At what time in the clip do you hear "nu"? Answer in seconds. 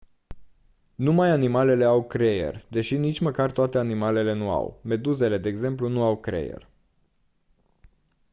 4.33-4.51, 5.87-6.03